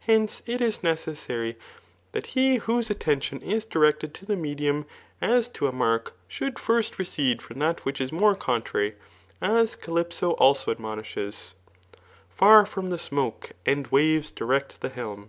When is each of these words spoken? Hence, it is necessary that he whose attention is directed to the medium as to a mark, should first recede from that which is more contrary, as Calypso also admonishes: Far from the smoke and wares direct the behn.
Hence, 0.00 0.42
it 0.46 0.60
is 0.60 0.82
necessary 0.82 1.56
that 2.10 2.26
he 2.34 2.56
whose 2.56 2.90
attention 2.90 3.40
is 3.40 3.64
directed 3.64 4.12
to 4.14 4.26
the 4.26 4.34
medium 4.34 4.84
as 5.22 5.48
to 5.50 5.68
a 5.68 5.72
mark, 5.72 6.12
should 6.26 6.58
first 6.58 6.98
recede 6.98 7.40
from 7.40 7.60
that 7.60 7.84
which 7.84 8.00
is 8.00 8.10
more 8.10 8.34
contrary, 8.34 8.96
as 9.40 9.76
Calypso 9.76 10.32
also 10.32 10.72
admonishes: 10.72 11.54
Far 12.30 12.66
from 12.66 12.90
the 12.90 12.98
smoke 12.98 13.52
and 13.64 13.86
wares 13.92 14.32
direct 14.32 14.80
the 14.80 14.90
behn. 14.90 15.28